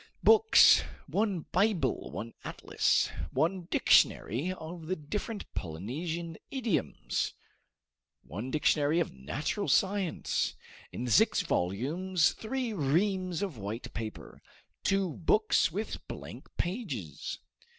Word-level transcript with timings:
Books: 0.23 0.79
1 1.05 1.41
Bible, 1.51 2.09
1 2.09 2.33
atlas, 2.43 3.09
1 3.33 3.67
dictionary 3.69 4.51
of 4.51 4.87
the 4.87 4.95
different 4.95 5.45
Polynesian 5.53 6.37
idioms, 6.49 7.35
1 8.23 8.49
dictionary 8.49 8.99
of 8.99 9.13
natural 9.13 9.67
science, 9.67 10.55
in 10.91 11.05
six 11.05 11.41
volumes; 11.41 12.31
3 12.31 12.73
reams 12.73 13.43
of 13.43 13.59
white 13.59 13.93
paper, 13.93 14.41
2 14.85 15.17
books 15.17 15.71
with 15.71 16.07
blank 16.07 16.49
pages. 16.57 17.37